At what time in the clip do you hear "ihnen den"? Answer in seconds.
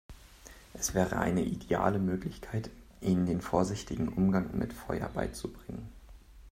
3.01-3.39